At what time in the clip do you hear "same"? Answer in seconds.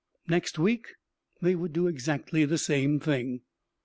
2.57-2.99